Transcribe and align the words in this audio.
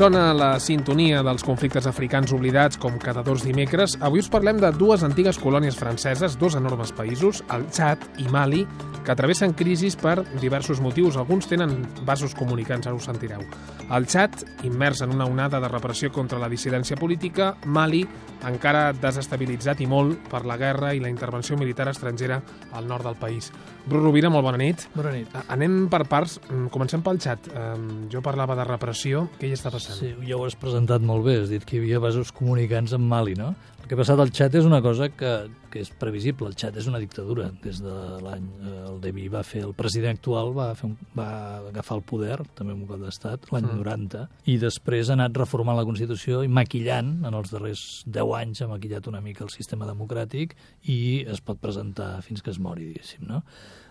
Sona 0.00 0.30
la 0.32 0.54
sintonia 0.56 1.18
dels 1.20 1.42
conflictes 1.44 1.84
africans 1.84 2.30
oblidats 2.32 2.78
com 2.80 2.94
cada 2.96 3.20
dos 3.20 3.42
dimecres. 3.44 3.98
Avui 4.00 4.22
us 4.22 4.30
parlem 4.32 4.56
de 4.56 4.70
dues 4.72 5.02
antigues 5.04 5.36
colònies 5.36 5.76
franceses, 5.76 6.38
dos 6.40 6.56
enormes 6.56 6.94
països, 6.96 7.42
el 7.52 7.66
Txad 7.68 8.06
i 8.24 8.24
Mali, 8.32 8.62
que 9.04 9.16
travessen 9.16 9.52
crisis 9.52 9.98
per 10.00 10.22
diversos 10.40 10.80
motius. 10.80 11.18
Alguns 11.20 11.50
tenen 11.50 11.82
vasos 12.08 12.32
comunicants, 12.32 12.88
ara 12.88 12.96
ho 12.96 13.02
sentireu. 13.04 13.44
El 13.92 14.08
Txad, 14.08 14.40
immers 14.64 15.02
en 15.04 15.12
una 15.12 15.26
onada 15.28 15.60
de 15.60 15.68
repressió 15.68 16.08
contra 16.08 16.40
la 16.40 16.48
dissidència 16.48 16.96
política, 16.96 17.52
Mali, 17.66 18.00
encara 18.48 18.94
desestabilitzat 18.96 19.82
i 19.84 19.90
molt 19.90 20.30
per 20.32 20.46
la 20.48 20.56
guerra 20.56 20.94
i 20.96 21.04
la 21.04 21.12
intervenció 21.12 21.58
militar 21.60 21.90
estrangera 21.92 22.40
al 22.72 22.88
nord 22.88 23.04
del 23.04 23.20
país. 23.20 23.50
Bru 23.84 24.00
Rovira, 24.00 24.32
molt 24.32 24.48
bona 24.48 24.60
nit. 24.60 24.86
Bona 24.96 25.12
nit. 25.12 25.28
Anem 25.52 25.90
per 25.92 26.06
parts. 26.08 26.38
Comencem 26.72 27.04
pel 27.04 27.20
Txad. 27.20 27.52
Jo 28.08 28.24
parlava 28.24 28.56
de 28.56 28.64
repressió. 28.64 29.26
Què 29.36 29.50
hi 29.50 29.56
està 29.58 29.68
passant? 29.68 29.89
Sí, 29.94 30.12
ja 30.28 30.38
ho 30.38 30.46
has 30.46 30.56
presentat 30.58 31.04
molt 31.04 31.26
bé. 31.26 31.38
Has 31.42 31.50
dit 31.52 31.64
que 31.66 31.76
hi 31.76 31.82
havia 31.84 32.00
vasos 32.02 32.32
comunicants 32.36 32.94
amb 32.96 33.08
Mali, 33.10 33.36
no? 33.38 33.54
Que 33.90 33.96
ha 33.96 33.98
passat 33.98 34.20
al 34.22 34.28
Txad 34.30 34.54
és 34.54 34.66
una 34.68 34.78
cosa 34.84 35.08
que, 35.10 35.30
que 35.66 35.80
és 35.82 35.88
previsible. 35.98 36.46
El 36.46 36.52
Txad 36.54 36.76
és 36.78 36.86
una 36.86 37.00
dictadura. 37.02 37.48
Des 37.64 37.80
de 37.82 37.94
l'any... 38.22 38.44
El 38.86 39.00
Debi 39.02 39.24
va 39.32 39.42
fer... 39.42 39.64
El 39.66 39.72
president 39.74 40.14
actual 40.14 40.52
va, 40.54 40.68
fer 40.78 40.86
un, 40.92 40.92
va 41.18 41.26
agafar 41.72 41.96
el 41.98 42.04
poder, 42.06 42.36
també 42.54 42.76
un 42.76 42.84
cop 42.86 43.02
d'estat, 43.02 43.50
l'any 43.50 43.66
mm. 43.66 43.80
90, 43.82 44.22
i 44.54 44.56
després 44.62 45.10
ha 45.10 45.16
anat 45.18 45.42
reformant 45.42 45.74
la 45.74 45.88
Constitució 45.88 46.44
i 46.46 46.52
maquillant, 46.60 47.16
en 47.26 47.40
els 47.40 47.50
darrers 47.50 47.84
10 48.06 48.38
anys, 48.38 48.62
ha 48.62 48.70
maquillat 48.70 49.10
una 49.10 49.24
mica 49.26 49.42
el 49.42 49.50
sistema 49.50 49.90
democràtic 49.90 50.54
i 50.86 51.00
es 51.26 51.42
pot 51.42 51.58
presentar 51.58 52.12
fins 52.22 52.46
que 52.46 52.54
es 52.54 52.62
mori, 52.62 52.92
diguéssim, 52.92 53.26
no? 53.26 53.42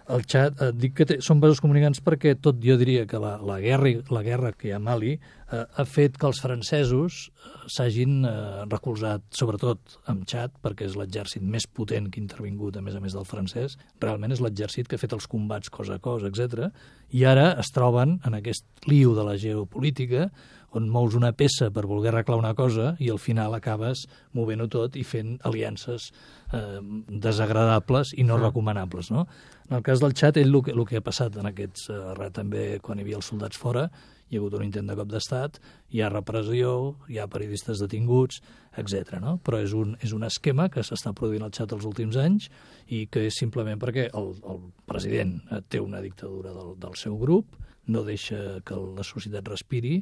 el 0.09 0.25
xat, 0.25 0.57
eh, 0.61 0.71
dic 0.73 0.95
que 0.97 1.05
té, 1.05 1.19
són 1.25 1.41
vasos 1.41 1.61
comunicants 1.61 2.01
perquè 2.05 2.33
tot 2.41 2.59
jo 2.63 2.75
diria 2.79 3.05
que 3.09 3.19
la, 3.21 3.35
la, 3.45 3.59
guerra, 3.61 3.91
la 4.13 4.23
guerra 4.25 4.51
que 4.57 4.69
hi 4.69 4.73
ha 4.73 4.79
a 4.79 4.83
Mali 4.83 5.13
eh, 5.15 5.63
ha 5.63 5.85
fet 5.85 6.17
que 6.17 6.27
els 6.29 6.41
francesos 6.41 7.19
eh, 7.29 7.51
s'hagin 7.69 8.23
eh, 8.25 8.33
recolzat 8.71 9.25
sobretot 9.35 9.88
amb 10.11 10.25
Txad, 10.29 10.59
perquè 10.63 10.87
és 10.89 10.95
l'exèrcit 10.99 11.43
més 11.43 11.65
potent 11.67 12.09
que 12.09 12.19
ha 12.19 12.23
intervingut, 12.23 12.77
a 12.77 12.83
més 12.85 12.95
a 12.97 13.01
més 13.03 13.15
del 13.17 13.27
francès, 13.27 13.77
realment 14.01 14.35
és 14.35 14.43
l'exèrcit 14.43 14.87
que 14.87 14.99
ha 14.99 15.01
fet 15.01 15.15
els 15.17 15.27
combats 15.29 15.71
cos 15.73 15.91
a 15.93 15.99
cos, 16.03 16.25
etc. 16.27 16.69
I 17.15 17.25
ara 17.25 17.51
es 17.61 17.71
troben 17.75 18.19
en 18.27 18.37
aquest 18.37 18.65
liu 18.87 19.15
de 19.17 19.25
la 19.25 19.37
geopolítica 19.39 20.29
on 20.77 20.89
mous 20.89 21.15
una 21.17 21.31
peça 21.33 21.69
per 21.73 21.87
voler 21.89 22.11
arreglar 22.11 22.37
una 22.37 22.53
cosa 22.53 22.93
i 23.01 23.09
al 23.09 23.17
final 23.21 23.55
acabes 23.57 24.05
movent-ho 24.37 24.67
tot 24.69 24.97
i 24.99 25.05
fent 25.07 25.37
aliances 25.49 26.11
eh, 26.53 26.77
desagradables 27.09 28.13
i 28.15 28.23
no 28.23 28.37
mm. 28.37 28.43
recomanables. 28.45 29.09
No? 29.11 29.25
En 29.69 29.79
el 29.79 29.83
cas 29.85 30.01
del 30.03 30.13
xat, 30.13 30.37
ell 30.37 30.53
el 30.53 30.61
que, 30.65 30.75
el 30.75 30.85
que 30.85 31.01
ha 31.01 31.05
passat 31.05 31.39
en 31.41 31.49
aquests... 31.49 31.89
Eh, 31.89 32.29
també 32.35 32.77
quan 32.85 32.99
hi 32.99 33.07
havia 33.07 33.17
els 33.17 33.29
soldats 33.31 33.57
fora, 33.57 33.87
hi 34.29 34.37
ha 34.37 34.41
hagut 34.41 34.55
un 34.59 34.65
intent 34.65 34.89
de 34.89 34.95
cop 34.97 35.09
d'estat, 35.09 35.59
hi 35.89 36.01
ha 36.01 36.09
repressió, 36.13 36.73
hi 37.09 37.19
ha 37.19 37.29
periodistes 37.31 37.81
detinguts, 37.81 38.43
etc. 38.77 39.17
No? 39.23 39.37
Però 39.43 39.61
és 39.63 39.73
un, 39.77 39.95
és 40.05 40.13
un 40.15 40.25
esquema 40.27 40.69
que 40.73 40.85
s'està 40.85 41.13
produint 41.17 41.45
al 41.45 41.53
xat 41.55 41.73
els 41.75 41.87
últims 41.89 42.19
anys 42.21 42.49
i 42.87 43.05
que 43.11 43.25
és 43.29 43.39
simplement 43.41 43.81
perquè 43.81 44.09
el, 44.13 44.35
el 44.45 44.61
president 44.89 45.39
té 45.69 45.81
una 45.81 46.03
dictadura 46.05 46.53
del, 46.55 46.75
del 46.79 46.95
seu 46.99 47.17
grup, 47.17 47.57
no 47.89 48.03
deixa 48.05 48.59
que 48.65 48.77
la 48.77 49.03
societat 49.03 49.47
respiri 49.49 49.95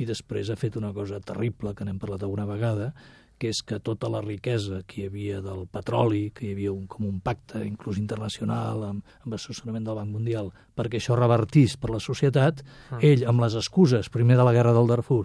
i 0.00 0.06
després 0.08 0.48
ha 0.48 0.56
fet 0.56 0.78
una 0.80 0.94
cosa 0.96 1.20
terrible 1.20 1.74
que 1.76 1.84
n'hem 1.84 2.00
parlat 2.00 2.24
alguna 2.24 2.48
vegada, 2.48 2.94
que 3.38 3.50
és 3.52 3.62
que 3.66 3.80
tota 3.82 4.10
la 4.12 4.20
riquesa 4.24 4.82
que 4.86 5.00
hi 5.02 5.06
havia 5.08 5.40
del 5.44 5.64
petroli, 5.70 6.28
que 6.34 6.46
hi 6.46 6.52
havia 6.54 6.72
un, 6.72 6.86
com 6.90 7.06
un 7.08 7.18
pacte 7.24 7.62
inclús 7.66 7.98
internacional 8.00 8.84
amb, 8.86 9.16
amb 9.24 9.38
assessorament 9.38 9.86
del 9.86 9.98
Banc 9.98 10.12
Mundial 10.14 10.52
perquè 10.74 11.00
això 11.00 11.18
revertís 11.18 11.76
per 11.80 11.92
la 11.94 12.02
societat, 12.02 12.62
ah. 12.90 13.00
ell 13.02 13.26
amb 13.30 13.44
les 13.44 13.58
excuses 13.58 14.10
primer 14.12 14.38
de 14.38 14.46
la 14.46 14.54
guerra 14.56 14.74
del 14.76 14.90
Darfur 14.90 15.24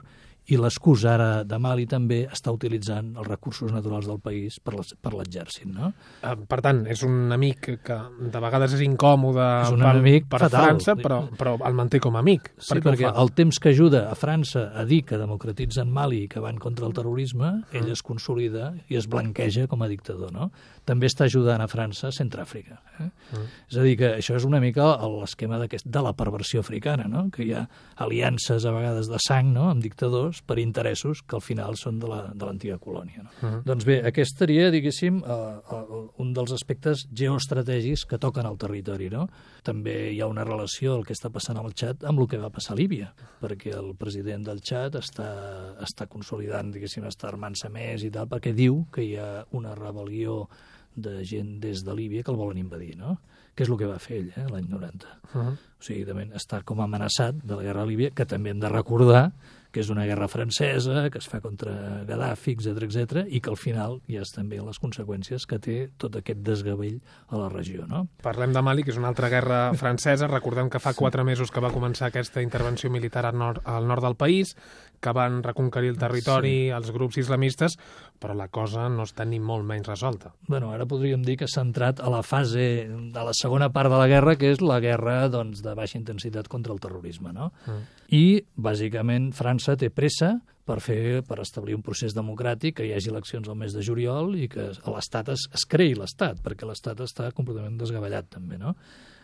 i 0.49 0.57
l'excusa 0.57 1.11
ara 1.13 1.29
de 1.45 1.57
Mali 1.61 1.85
també 1.89 2.23
està 2.25 2.51
utilitzant 2.53 3.11
els 3.19 3.27
recursos 3.27 3.71
naturals 3.73 4.07
del 4.09 4.17
país 4.23 4.57
per 4.63 5.13
l'exèrcit. 5.13 5.67
No? 5.69 5.91
Uh, 6.23 6.33
per 6.49 6.59
tant, 6.65 6.81
és 6.89 7.03
un 7.05 7.29
amic 7.35 7.69
que 7.85 7.97
de 8.19 8.41
vegades 8.41 8.73
és 8.77 8.81
incòmode 8.85 9.45
és 9.67 9.73
un 9.75 9.83
per, 9.85 9.91
amic 9.99 10.29
per 10.31 10.41
fatal. 10.47 10.65
França, 10.71 10.95
però, 10.97 11.19
però 11.37 11.55
el 11.69 11.77
manté 11.77 12.01
com 12.01 12.17
a 12.17 12.23
amic. 12.23 12.49
Sí, 12.57 12.71
per 12.73 12.81
perquè 12.87 13.11
el 13.11 13.33
temps 13.37 13.61
que 13.61 13.73
ajuda 13.75 14.07
a 14.09 14.15
França 14.17 14.69
a 14.73 14.85
dir 14.89 15.03
que 15.09 15.19
democratitzen 15.21 15.91
Mali 15.93 16.23
i 16.25 16.31
que 16.31 16.41
van 16.41 16.57
contra 16.61 16.89
el 16.89 16.97
terrorisme, 16.97 17.51
uh. 17.59 17.77
ell 17.77 17.93
es 17.93 18.01
consolida 18.05 18.71
i 18.89 18.97
es 18.97 19.09
blanqueja 19.11 19.67
com 19.69 19.85
a 19.85 19.91
dictador. 19.91 20.33
No? 20.33 20.49
També 20.89 21.09
està 21.11 21.29
ajudant 21.29 21.61
a 21.61 21.69
França 21.69 22.09
a 22.09 22.15
Centràfrica. 22.15 22.79
Eh? 22.97 23.09
Uh. 23.37 23.45
És 23.69 23.77
a 23.77 23.85
dir, 23.85 23.95
que 24.01 24.15
això 24.17 24.39
és 24.39 24.49
una 24.49 24.63
mica 24.63 24.95
l'esquema 25.19 25.61
de 25.61 26.01
la 26.01 26.15
perversió 26.17 26.65
africana, 26.65 27.05
no? 27.05 27.27
que 27.33 27.45
hi 27.45 27.53
ha 27.53 27.67
aliances 28.01 28.65
a 28.65 28.73
vegades 28.73 29.09
de 29.11 29.21
sang 29.21 29.53
no? 29.53 29.69
amb 29.69 29.85
dictadors 29.85 30.38
per 30.45 30.59
interessos 30.59 31.21
que 31.23 31.37
al 31.37 31.43
final 31.43 31.77
són 31.79 31.99
de 32.01 32.09
l'antiga 32.09 32.77
la, 32.77 32.83
colònia. 32.83 33.23
No? 33.23 33.29
Uh 33.29 33.49
-huh. 33.49 33.63
Doncs 33.65 33.85
bé, 33.85 34.01
aquest 34.05 34.37
seria, 34.37 34.69
diguéssim, 34.71 35.21
uh, 35.21 35.59
uh, 35.75 36.09
un 36.17 36.33
dels 36.33 36.51
aspectes 36.51 37.07
geoestratègics 37.13 38.05
que 38.05 38.17
toquen 38.17 38.45
al 38.45 38.57
territori. 38.57 39.09
No? 39.09 39.27
També 39.63 40.11
hi 40.11 40.21
ha 40.21 40.27
una 40.27 40.43
relació, 40.43 40.95
el 40.95 41.05
que 41.05 41.13
està 41.13 41.29
passant 41.29 41.57
al 41.57 41.73
Txad, 41.73 42.03
amb 42.03 42.19
el 42.19 42.27
que 42.27 42.37
va 42.37 42.49
passar 42.49 42.73
a 42.73 42.77
Líbia, 42.77 43.13
perquè 43.41 43.75
el 43.77 43.95
president 43.95 44.43
del 44.43 44.61
Txad 44.61 44.95
està, 44.95 45.75
està 45.81 46.07
consolidant, 46.07 46.71
diguéssim, 46.71 47.03
està 47.03 47.27
armant-se 47.27 47.69
més 47.69 48.03
i 48.03 48.11
tal, 48.11 48.27
perquè 48.27 48.53
diu 48.53 48.85
que 48.91 49.03
hi 49.03 49.15
ha 49.15 49.45
una 49.51 49.75
rebel·lió 49.75 50.47
de 50.95 51.23
gent 51.23 51.59
des 51.59 51.83
de 51.83 51.95
Líbia 51.95 52.23
que 52.23 52.31
el 52.31 52.37
volen 52.37 52.57
invadir, 52.57 52.97
no? 52.97 53.19
Que 53.55 53.63
és 53.65 53.69
el 53.69 53.77
que 53.77 53.89
va 53.89 53.99
fer 53.99 54.17
ell, 54.17 54.33
eh, 54.35 54.47
l'any 54.49 54.67
90. 54.69 55.07
Uh 55.33 55.41
-huh. 55.41 55.53
O 55.53 55.83
sigui, 55.83 56.05
també 56.05 56.27
està 56.35 56.63
com 56.63 56.81
amenaçat 56.81 57.35
de 57.35 57.55
la 57.55 57.63
guerra 57.63 57.83
a 57.83 57.85
Líbia, 57.85 58.11
que 58.11 58.25
també 58.25 58.49
hem 58.49 58.59
de 58.59 58.69
recordar 58.69 59.31
que 59.71 59.83
és 59.83 59.89
una 59.93 60.05
guerra 60.05 60.27
francesa, 60.27 61.09
que 61.13 61.19
es 61.21 61.27
fa 61.29 61.41
contra 61.41 62.03
Gaddafi, 62.07 62.55
etc 62.57 62.83
etc 62.87 63.25
i 63.29 63.39
que 63.39 63.51
al 63.51 63.57
final 63.59 63.99
ja 64.09 64.23
és 64.25 64.31
també 64.33 64.57
les 64.65 64.79
conseqüències 64.81 65.45
que 65.49 65.59
té 65.61 65.77
tot 66.01 66.17
aquest 66.17 66.41
desgavell 66.45 66.99
a 67.27 67.37
la 67.37 67.49
regió. 67.53 67.85
No? 67.87 68.07
Parlem 68.25 68.53
de 68.55 68.63
Mali, 68.65 68.83
que 68.83 68.91
és 68.91 68.97
una 68.97 69.11
altra 69.11 69.29
guerra 69.29 69.61
francesa. 69.77 70.27
Recordem 70.27 70.71
que 70.73 70.81
fa 70.81 70.95
quatre 70.97 71.23
mesos 71.23 71.53
que 71.53 71.61
va 71.61 71.73
començar 71.73 72.09
aquesta 72.09 72.41
intervenció 72.41 72.89
militar 72.89 73.27
al 73.29 73.37
nord, 73.37 73.61
al 73.65 73.87
nord 73.87 74.03
del 74.03 74.17
país, 74.17 74.55
que 74.99 75.13
van 75.15 75.41
reconquerir 75.43 75.93
el 75.93 75.99
territori 76.01 76.53
sí. 76.67 76.69
els 76.75 76.91
grups 76.95 77.19
islamistes, 77.21 77.77
però 78.19 78.35
la 78.37 78.49
cosa 78.51 78.87
no 78.91 79.05
està 79.07 79.25
ni 79.25 79.39
molt 79.39 79.65
menys 79.67 79.87
resolta. 79.87 80.33
Bueno, 80.47 80.73
ara 80.75 80.87
podríem 80.89 81.23
dir 81.25 81.37
que 81.39 81.47
s'ha 81.47 81.63
entrat 81.65 82.01
a 82.03 82.11
la 82.11 82.21
fase 82.23 82.67
de 82.89 83.25
la 83.25 83.33
segona 83.37 83.71
part 83.75 83.91
de 83.91 83.99
la 83.99 84.09
guerra, 84.11 84.35
que 84.39 84.51
és 84.53 84.63
la 84.63 84.79
guerra 84.83 85.21
doncs, 85.31 85.63
de 85.65 85.75
baixa 85.75 85.99
intensitat 85.99 86.47
contra 86.51 86.75
el 86.75 86.81
terrorisme. 86.83 87.33
No? 87.33 87.51
Mm. 87.65 87.83
I, 88.15 88.23
bàsicament, 88.55 89.31
França 89.37 89.77
té 89.79 89.91
pressa 89.93 90.37
per 90.69 90.79
fer 90.85 91.21
per 91.25 91.39
establir 91.41 91.73
un 91.77 91.83
procés 91.85 92.13
democràtic, 92.13 92.77
que 92.77 92.85
hi 92.85 92.93
hagi 92.93 93.09
eleccions 93.09 93.47
al 93.49 93.57
mes 93.57 93.73
de 93.73 93.81
juliol 93.85 94.35
i 94.37 94.49
que 94.51 94.69
l'Estat 94.85 95.31
es, 95.33 95.47
es 95.55 95.65
creï 95.69 95.95
l'Estat, 95.97 96.43
perquè 96.45 96.67
l'Estat 96.69 97.01
està 97.05 97.31
completament 97.33 97.79
desgavellat 97.79 98.29
també, 98.35 98.59
no? 98.61 98.75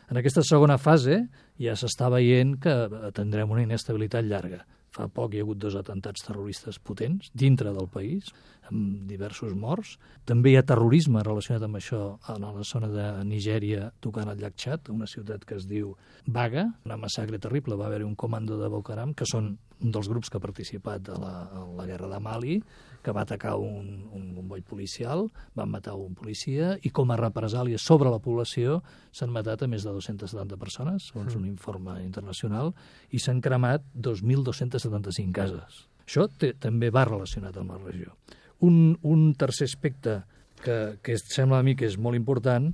En 0.09 0.19
aquesta 0.21 0.43
segona 0.45 0.77
fase 0.77 1.23
ja 1.61 1.73
s'està 1.77 2.11
veient 2.13 2.55
que 2.61 2.73
tindrem 3.17 3.51
una 3.51 3.63
inestabilitat 3.65 4.25
llarga. 4.27 4.63
Fa 4.95 5.09
poc 5.11 5.33
hi 5.33 5.41
ha 5.41 5.43
hagut 5.43 5.59
dos 5.59 5.75
atentats 5.75 6.23
terroristes 6.23 6.77
potents 6.79 7.27
dintre 7.35 7.73
del 7.75 7.89
país, 7.91 8.29
amb 8.69 9.03
diversos 9.09 9.51
morts. 9.59 9.97
També 10.29 10.53
hi 10.53 10.55
ha 10.55 10.63
terrorisme 10.67 11.23
relacionat 11.25 11.65
amb 11.67 11.81
això 11.81 12.01
a 12.31 12.37
la 12.39 12.53
zona 12.63 12.87
de 12.93 13.09
Nigèria, 13.27 13.89
tocant 13.99 14.31
el 14.31 14.39
llac 14.39 14.55
Txad, 14.55 14.93
una 14.95 15.09
ciutat 15.11 15.43
que 15.43 15.59
es 15.59 15.67
diu 15.67 15.91
Baga, 16.25 16.69
una 16.87 16.99
massacre 17.01 17.41
terrible. 17.43 17.75
Va 17.75 17.89
haver-hi 17.89 18.07
un 18.07 18.15
comando 18.15 18.57
de 18.61 18.71
Boko 18.71 18.95
Haram, 18.95 19.11
que 19.13 19.27
són 19.27 19.57
un 19.83 19.91
dels 19.91 20.07
grups 20.07 20.31
que 20.31 20.39
ha 20.39 20.45
participat 20.45 21.11
a 21.11 21.19
la, 21.19 21.35
a 21.51 21.65
la 21.75 21.87
guerra 21.89 22.07
de 22.13 22.21
Mali, 22.23 22.59
que 23.05 23.13
va 23.13 23.21
atacar 23.25 23.53
un, 23.61 24.07
un 24.09 24.23
comboi 24.33 24.63
policial, 24.65 25.27
van 25.57 25.69
matar 25.69 25.93
un 25.99 26.15
policia 26.17 26.73
i 26.81 26.89
com 26.89 27.13
a 27.13 27.19
represàlia 27.19 27.77
sobre 27.81 28.09
la 28.09 28.21
població 28.23 28.79
s'han 29.13 29.33
matat 29.33 29.61
a 29.61 29.69
més 29.69 29.85
de 29.85 29.93
270 29.93 30.57
persones, 30.61 31.11
segons 31.11 31.35
mm. 31.35 31.37
un 31.37 31.45
informe 31.51 31.99
internacional, 32.01 32.73
i 33.13 33.21
s'han 33.21 33.43
cremat 33.45 33.85
2.275 33.93 35.35
cases. 35.35 35.85
Això 36.05 36.25
té, 36.29 36.53
també 36.57 36.89
va 36.93 37.05
relacionat 37.05 37.55
amb 37.61 37.75
la 37.75 37.79
regió. 37.83 38.17
Un, 38.65 38.97
un 39.05 39.31
tercer 39.37 39.69
aspecte 39.69 40.19
que, 40.63 40.97
que 41.05 41.17
sembla 41.21 41.61
a 41.61 41.65
mi 41.65 41.77
que 41.77 41.85
és 41.89 41.99
molt 42.01 42.17
important 42.17 42.71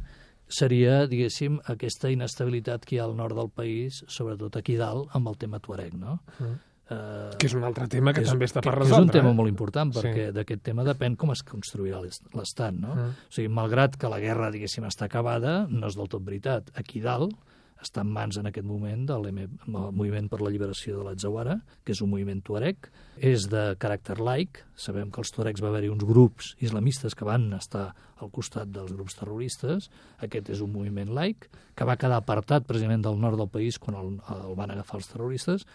seria, 0.52 1.06
diguéssim, 1.08 1.62
aquesta 1.72 2.12
inestabilitat 2.12 2.84
que 2.88 2.98
hi 2.98 3.00
ha 3.00 3.06
al 3.08 3.16
nord 3.16 3.38
del 3.40 3.52
país, 3.56 4.02
sobretot 4.12 4.58
aquí 4.60 4.76
dalt, 4.80 5.12
amb 5.16 5.32
el 5.32 5.40
tema 5.40 5.60
Tuareg, 5.64 5.96
no? 6.00 6.20
Mm 6.40 6.60
Eh, 6.92 7.38
que 7.40 7.48
és 7.48 7.56
un 7.58 7.64
altre 7.68 7.88
tema 7.92 8.12
que, 8.12 8.22
que 8.22 8.28
és, 8.28 8.34
també 8.34 8.50
està 8.50 8.64
per 8.64 8.74
resoldre. 8.76 8.98
és 8.98 9.08
un 9.08 9.14
tema 9.14 9.32
eh? 9.32 9.38
molt 9.38 9.52
important, 9.52 9.94
perquè 9.96 10.28
sí. 10.28 10.34
d'aquest 10.36 10.66
tema 10.66 10.86
depèn 10.88 11.16
com 11.20 11.32
es 11.36 11.44
construirà 11.48 12.02
l'Estat. 12.04 12.76
No? 12.76 12.96
Uh. 12.98 13.14
O 13.30 13.38
sigui, 13.38 13.52
malgrat 13.54 13.96
que 14.02 14.12
la 14.12 14.20
guerra, 14.24 14.52
diguéssim, 14.54 14.88
està 14.90 15.08
acabada, 15.08 15.62
no 15.72 15.88
és 15.88 15.98
del 16.00 16.12
tot 16.12 16.26
veritat. 16.28 16.74
Aquí 16.82 17.04
dalt 17.04 17.38
està 17.82 18.04
en 18.06 18.12
mans 18.14 18.38
en 18.38 18.46
aquest 18.46 18.66
moment 18.68 19.08
del 19.10 19.28
Moviment 19.66 20.28
per 20.30 20.38
la 20.42 20.52
Lliberació 20.54 21.00
de 21.00 21.06
l'Atzawara, 21.08 21.58
que 21.86 21.96
és 21.96 22.02
un 22.06 22.12
moviment 22.12 22.42
tuareg, 22.46 22.90
és 23.18 23.48
de 23.50 23.64
caràcter 23.82 24.20
laic, 24.22 24.62
sabem 24.78 25.10
que 25.10 25.22
els 25.24 25.34
tuaregs 25.34 25.64
va 25.64 25.72
haver-hi 25.72 25.90
uns 25.90 26.06
grups 26.06 26.54
islamistes 26.62 27.18
que 27.18 27.26
van 27.28 27.50
estar 27.58 27.88
al 28.22 28.30
costat 28.30 28.70
dels 28.70 28.94
grups 28.94 29.18
terroristes, 29.18 29.90
aquest 30.22 30.52
és 30.54 30.62
un 30.62 30.72
moviment 30.76 31.10
laic, 31.18 31.50
que 31.74 31.88
va 31.88 31.98
quedar 31.98 32.22
apartat 32.22 32.68
precisament 32.70 33.02
del 33.02 33.18
nord 33.18 33.42
del 33.42 33.50
país 33.50 33.82
quan 33.82 33.98
el, 33.98 34.14
el 34.38 34.54
van 34.60 34.76
agafar 34.76 35.02
els 35.02 35.10
terroristes, 35.10 35.66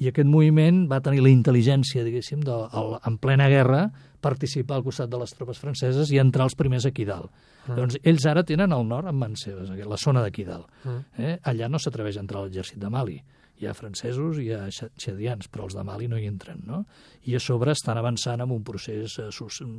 I 0.00 0.08
aquest 0.08 0.28
moviment 0.28 0.86
va 0.88 1.02
tenir 1.04 1.20
la 1.20 1.32
intel·ligència, 1.32 2.04
diguéssim, 2.06 2.40
de, 2.46 2.56
el, 2.80 2.94
en 3.06 3.18
plena 3.20 3.50
guerra, 3.52 3.82
participar 4.24 4.78
al 4.78 4.84
costat 4.84 5.10
de 5.12 5.20
les 5.20 5.34
tropes 5.36 5.60
franceses 5.60 6.12
i 6.12 6.20
entrar 6.20 6.46
els 6.48 6.56
primers 6.56 6.86
aquí 6.88 7.04
dalt. 7.08 7.28
Mm. 7.66 7.74
Llavors, 7.74 7.98
ells 8.02 8.26
ara 8.28 8.44
tenen 8.48 8.72
el 8.72 8.86
nord 8.88 9.10
en 9.10 9.18
mans 9.20 9.44
seves, 9.44 9.68
la 9.70 10.00
zona 10.00 10.24
d'aquí 10.24 10.46
dalt. 10.48 10.68
Mm. 10.84 11.20
Eh? 11.20 11.36
Allà 11.52 11.68
no 11.68 11.80
s'atreveix 11.80 12.16
a 12.16 12.24
entrar 12.24 12.46
l'exèrcit 12.46 12.80
de 12.80 12.92
Mali 12.92 13.20
hi 13.60 13.68
ha 13.68 13.74
francesos 13.76 14.38
i 14.40 14.48
hi 14.48 14.54
ha 14.56 14.62
xadians, 14.70 15.48
però 15.52 15.66
els 15.68 15.76
de 15.76 15.84
Mali 15.84 16.08
no 16.08 16.18
hi 16.18 16.26
entren, 16.30 16.62
no? 16.66 16.84
I 17.28 17.36
a 17.36 17.40
sobre 17.44 17.74
estan 17.76 18.00
avançant 18.00 18.40
amb 18.40 18.54
un 18.56 18.64
procés 18.64 19.18
eh, 19.20 19.28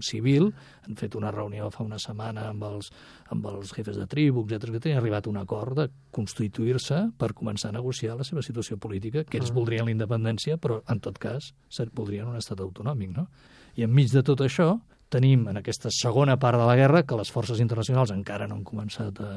civil, 0.05 0.51
han 0.85 0.99
fet 0.99 1.17
una 1.17 1.31
reunió 1.33 1.71
fa 1.73 1.83
una 1.83 1.99
setmana 1.99 2.47
amb 2.51 2.63
els, 2.69 2.91
amb 3.33 3.47
els 3.49 3.73
jefes 3.73 3.97
de 3.97 4.05
tribu, 4.07 4.45
etc 4.45 4.77
que 4.81 4.93
han 4.93 5.01
arribat 5.01 5.27
a 5.27 5.31
un 5.33 5.41
acord 5.41 5.77
de 5.79 5.87
constituir-se 6.13 7.01
per 7.17 7.33
començar 7.33 7.71
a 7.71 7.77
negociar 7.79 8.17
la 8.17 8.27
seva 8.27 8.45
situació 8.45 8.77
política, 8.77 9.25
que 9.25 9.39
ells 9.39 9.51
mm. 9.51 9.57
voldrien 9.57 9.89
la 9.89 9.95
independència, 9.95 10.57
però 10.61 10.81
en 10.87 11.01
tot 11.01 11.17
cas 11.21 11.53
voldrien 11.93 12.29
un 12.29 12.37
estat 12.37 12.61
autonòmic, 12.61 13.15
no? 13.17 13.27
I 13.75 13.85
enmig 13.87 14.11
de 14.11 14.21
tot 14.27 14.43
això 14.43 14.75
tenim 15.11 15.47
en 15.51 15.59
aquesta 15.59 15.91
segona 15.93 16.37
part 16.39 16.59
de 16.59 16.67
la 16.67 16.77
guerra 16.79 17.03
que 17.03 17.17
les 17.19 17.31
forces 17.33 17.59
internacionals 17.59 18.13
encara 18.15 18.47
no 18.47 18.57
han 18.57 18.63
començat 18.67 19.19
a, 19.21 19.31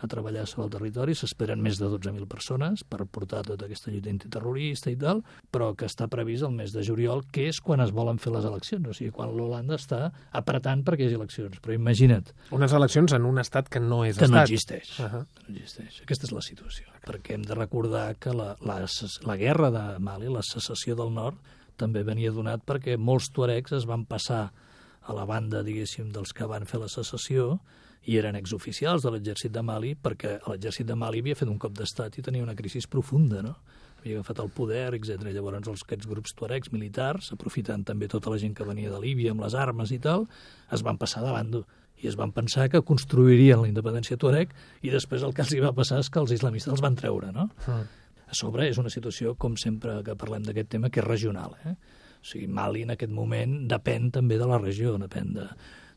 a 0.00 0.08
treballar 0.08 0.46
sobre 0.48 0.66
el 0.66 0.72
territori, 0.74 1.14
s'esperen 1.16 1.60
més 1.62 1.78
de 1.80 1.88
12.000 1.92 2.26
persones 2.30 2.82
per 2.88 3.04
portar 3.04 3.42
tota 3.46 3.68
aquesta 3.68 3.92
lluita 3.92 4.10
antiterrorista 4.12 4.90
i 4.92 4.96
tal, 5.00 5.22
però 5.52 5.70
que 5.76 5.88
està 5.88 6.08
previst 6.10 6.46
el 6.46 6.54
mes 6.56 6.74
de 6.74 6.84
juliol, 6.86 7.22
que 7.32 7.46
és 7.50 7.60
quan 7.64 7.84
es 7.84 7.92
volen 7.94 8.18
fer 8.22 8.32
les 8.34 8.48
eleccions, 8.48 8.88
o 8.88 8.96
sigui, 8.96 9.12
quan 9.16 9.34
l'Holanda 9.36 9.78
està 9.78 10.00
apretant 10.36 10.84
perquè 10.86 11.04
hi 11.04 11.10
hagi 11.10 11.20
eleccions. 11.20 11.60
Però 11.60 11.76
imagina't... 11.76 12.32
Unes 12.56 12.74
eleccions 12.76 13.14
en 13.16 13.28
un 13.28 13.42
estat 13.42 13.68
que 13.70 13.82
no 13.82 14.02
és 14.08 14.16
que 14.16 14.26
estat. 14.26 14.36
no 14.36 14.42
existeix. 14.42 14.96
Uh 14.98 15.06
-huh. 15.06 15.24
no 15.26 15.54
existeix. 15.54 16.00
Aquesta 16.02 16.26
és 16.26 16.32
la 16.32 16.42
situació. 16.42 16.86
Perquè 17.06 17.34
hem 17.34 17.42
de 17.42 17.54
recordar 17.54 18.16
que 18.16 18.32
la, 18.34 18.56
la, 18.60 18.86
la 19.26 19.36
guerra 19.36 19.70
de 19.70 19.98
Mali, 19.98 20.28
la 20.28 20.42
secessió 20.42 20.96
del 20.96 21.12
nord, 21.14 21.36
també 21.76 22.02
venia 22.02 22.32
donat 22.32 22.60
perquè 22.66 22.98
molts 22.98 23.30
tuaregs 23.30 23.72
es 23.72 23.86
van 23.86 24.04
passar 24.04 24.50
a 25.10 25.16
la 25.16 25.26
banda, 25.28 25.64
diguéssim, 25.66 26.10
dels 26.14 26.32
que 26.36 26.48
van 26.48 26.66
fer 26.70 26.80
la 26.80 26.88
secessió 26.88 27.56
i 28.08 28.16
eren 28.16 28.38
exoficials 28.38 29.04
de 29.04 29.12
l'exèrcit 29.12 29.52
de 29.52 29.62
Mali 29.66 29.92
perquè 29.98 30.38
l'exèrcit 30.46 30.88
de 30.88 30.96
Mali 30.96 31.20
havia 31.20 31.36
fet 31.36 31.50
un 31.50 31.58
cop 31.60 31.74
d'estat 31.76 32.16
i 32.16 32.24
tenia 32.24 32.46
una 32.46 32.56
crisi 32.56 32.80
profunda, 32.88 33.42
no? 33.44 33.56
havia 34.00 34.16
agafat 34.16 34.40
el 34.40 34.48
poder, 34.56 34.94
etc. 34.96 35.28
Llavors 35.34 35.68
els, 35.68 35.84
aquests 35.84 36.08
grups 36.08 36.32
tuaregs 36.38 36.72
militars, 36.72 37.32
aprofitant 37.34 37.84
també 37.84 38.08
tota 38.08 38.32
la 38.32 38.40
gent 38.40 38.54
que 38.56 38.64
venia 38.64 38.92
de 38.92 39.00
Líbia 39.02 39.34
amb 39.34 39.44
les 39.44 39.54
armes 39.54 39.92
i 39.92 40.00
tal, 40.00 40.26
es 40.72 40.84
van 40.86 40.98
passar 41.00 41.22
de 41.26 41.34
bando 41.34 41.66
i 42.00 42.08
es 42.08 42.16
van 42.16 42.32
pensar 42.32 42.70
que 42.72 42.80
construirien 42.80 43.60
la 43.60 43.68
independència 43.68 44.16
tuareg 44.16 44.54
i 44.80 44.92
després 44.92 45.24
el 45.26 45.34
que 45.36 45.44
els 45.44 45.52
hi 45.52 45.60
va 45.60 45.74
passar 45.76 46.00
és 46.00 46.08
que 46.08 46.20
els 46.22 46.32
islamistes 46.32 46.72
els 46.72 46.80
van 46.84 46.96
treure, 46.96 47.28
no? 47.36 47.50
Mm. 47.66 47.96
A 48.30 48.36
sobre 48.38 48.68
és 48.70 48.78
una 48.80 48.92
situació, 48.92 49.34
com 49.34 49.58
sempre 49.60 49.98
que 50.06 50.16
parlem 50.16 50.46
d'aquest 50.46 50.70
tema, 50.76 50.88
que 50.88 51.02
és 51.02 51.06
regional, 51.06 51.58
eh? 51.66 51.74
O 52.20 52.26
sigui, 52.28 52.46
Mali 52.46 52.84
en 52.84 52.94
aquest 52.94 53.12
moment 53.12 53.62
depèn 53.70 54.10
també 54.14 54.38
de 54.40 54.48
la 54.48 54.60
regió, 54.60 54.96
depèn 55.00 55.32
de, 55.36 55.46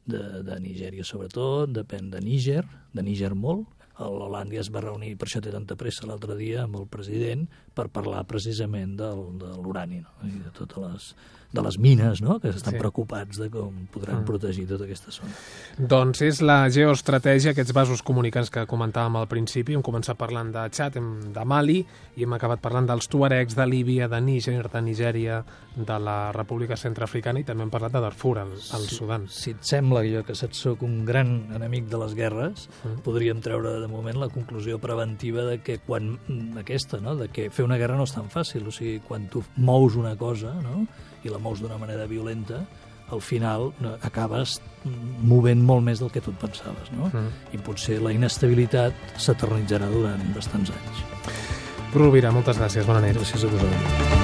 de, 0.08 0.22
de 0.48 0.60
Nigèria 0.64 1.06
sobretot, 1.08 1.72
depèn 1.76 2.10
de 2.14 2.22
Níger, 2.24 2.64
de 2.96 3.04
Níger 3.06 3.34
molt. 3.36 3.68
L'Holàndia 4.00 4.64
es 4.64 4.72
va 4.74 4.82
reunir, 4.82 5.14
per 5.18 5.28
això 5.28 5.42
té 5.44 5.52
tanta 5.54 5.78
pressa 5.78 6.08
l'altre 6.10 6.38
dia, 6.40 6.64
amb 6.64 6.80
el 6.80 6.88
president 6.90 7.46
per 7.74 7.90
parlar 7.94 8.24
precisament 8.30 8.98
del, 8.98 9.24
de 9.42 9.54
l'urani 9.62 10.02
no? 10.02 10.14
i 10.26 10.40
de 10.42 10.52
totes 10.58 10.82
les, 10.82 11.08
de 11.54 11.62
les 11.62 11.78
mines, 11.78 12.22
no? 12.26 12.40
que 12.42 12.50
estan 12.50 12.74
sí. 12.74 12.80
preocupats 12.82 13.38
de 13.38 13.48
com 13.54 13.86
podran 13.94 14.22
mm. 14.22 14.26
protegir 14.26 14.66
tota 14.70 14.88
aquesta 14.88 15.14
zona. 15.14 15.34
Doncs 15.78 16.24
és 16.26 16.42
la 16.42 16.64
geoestratègia, 16.74 17.54
aquests 17.54 17.76
vasos 17.78 18.02
comunicants 18.06 18.50
que 18.54 18.66
comentàvem 18.70 19.20
al 19.20 19.30
principi. 19.30 19.78
Hem 19.78 19.86
començat 19.86 20.18
parlant 20.18 20.50
de 20.54 20.66
Txad, 20.74 20.98
de 21.34 21.46
Mali, 21.46 21.80
i 22.18 22.26
hem 22.26 22.34
acabat 22.34 22.62
parlant 22.64 22.90
dels 22.90 23.10
tuaregs, 23.10 23.58
de 23.58 23.68
Líbia, 23.70 24.10
de 24.10 24.22
Níger, 24.26 24.66
de 24.74 24.82
Nigèria, 24.82 25.44
de 25.78 26.00
la 26.02 26.18
República 26.34 26.78
Centroafricana, 26.78 27.42
i 27.42 27.46
també 27.46 27.68
hem 27.68 27.74
parlat 27.74 27.94
de 27.94 28.02
Darfur, 28.02 28.40
al, 28.42 28.58
al 28.58 28.90
si, 28.90 28.98
Sudan. 28.98 29.30
Si 29.30 29.54
et 29.54 29.62
sembla 29.66 30.02
jo 30.10 30.26
que 30.26 30.34
soc 30.38 30.82
un 30.86 31.04
gran 31.06 31.36
enemic 31.54 31.86
de 31.94 32.02
les 32.02 32.18
guerres, 32.18 32.68
mm. 32.82 33.02
podríem 33.06 33.46
treure 33.46 33.78
de 33.84 33.90
moment 33.92 34.18
la 34.22 34.32
conclusió 34.32 34.80
preventiva 34.82 35.44
de 35.46 35.60
que 35.62 35.78
quan 35.84 36.16
aquesta, 36.60 37.02
no? 37.04 37.18
de 37.20 37.28
que 37.30 37.50
fer 37.52 37.68
una 37.68 37.78
guerra 37.82 38.00
no 38.00 38.08
és 38.08 38.16
tan 38.16 38.32
fàcil, 38.32 38.66
o 38.68 38.74
sigui, 38.74 39.02
quan 39.04 39.28
tu 39.32 39.44
mous 39.58 40.00
una 40.00 40.16
cosa 40.18 40.56
no? 40.64 40.86
i 41.24 41.32
la 41.32 41.42
mous 41.44 41.62
d'una 41.62 41.78
manera 41.82 42.08
violenta, 42.10 42.64
al 43.14 43.22
final 43.22 43.72
acabes 44.02 44.58
movent 45.22 45.62
molt 45.62 45.86
més 45.86 46.02
del 46.02 46.12
que 46.12 46.24
tu 46.24 46.34
et 46.34 46.40
pensaves, 46.42 46.90
no? 46.96 47.12
Mm. 47.12 47.30
I 47.54 47.62
potser 47.64 48.00
la 48.02 48.14
inestabilitat 48.16 49.20
s'eternitzarà 49.22 49.92
durant 49.92 50.24
bastants 50.36 50.74
anys. 50.74 51.06
Rovira, 51.94 52.34
moltes 52.34 52.58
gràcies, 52.58 52.90
bona 52.90 53.06
nit. 53.06 53.20
Gràcies 53.20 53.46
a 53.46 53.54
vosaltres. 53.54 54.23